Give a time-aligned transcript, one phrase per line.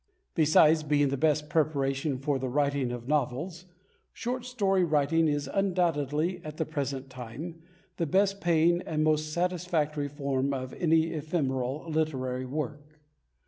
[0.33, 3.65] Besides being the best preparation for the writing of novels,
[4.13, 7.61] short story writing is undoubtedly, at the present time,
[7.97, 12.99] the best paying and most satisfactory form of any ephemeral literary work.